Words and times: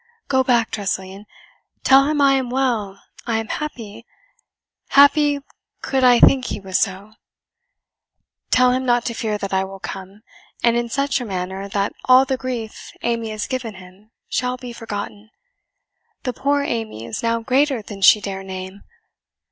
Go 0.29 0.43
back, 0.43 0.71
Tressilian 0.71 1.27
tell 1.83 2.05
him 2.05 2.21
I 2.21 2.33
am 2.33 2.49
well, 2.49 2.99
I 3.27 3.37
am 3.37 3.49
happy 3.49 4.07
happy 4.87 5.41
could 5.83 6.03
I 6.03 6.19
think 6.19 6.45
he 6.45 6.59
was 6.59 6.79
so; 6.79 7.13
tell 8.49 8.71
him 8.71 8.83
not 8.83 9.05
to 9.05 9.13
fear 9.13 9.37
that 9.37 9.53
I 9.53 9.63
will 9.63 9.77
come, 9.79 10.23
and 10.63 10.75
in 10.75 10.89
such 10.89 11.21
a 11.21 11.25
manner 11.25 11.69
that 11.69 11.93
all 12.05 12.25
the 12.25 12.35
grief 12.35 12.89
Amy 13.03 13.29
has 13.29 13.45
given 13.45 13.75
him 13.75 14.09
shall 14.27 14.57
be 14.57 14.73
forgotten 14.73 15.29
the 16.23 16.33
poor 16.33 16.63
Amy 16.63 17.05
is 17.05 17.21
now 17.21 17.39
greater 17.41 17.83
than 17.83 18.01
she 18.01 18.19
dare 18.19 18.41
name. 18.41 18.81